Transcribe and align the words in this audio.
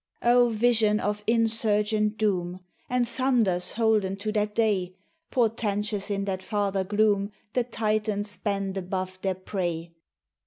O 0.23 0.49
vision 0.49 0.99
of 0.99 1.23
insurgent 1.27 2.17
doom, 2.17 2.59
And 2.89 3.07
thunders 3.07 3.73
holden 3.73 4.15
to 4.15 4.31
that 4.31 4.55
day! 4.55 4.95
Portentous 5.29 6.09
in 6.09 6.25
that 6.25 6.41
farther 6.41 6.83
gloom, 6.83 7.29
The 7.53 7.65
Titans 7.65 8.35
bend 8.37 8.77
above 8.77 9.19
their 9.21 9.35
prey. 9.35 9.91